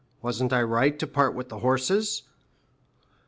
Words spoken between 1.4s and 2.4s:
the horses?"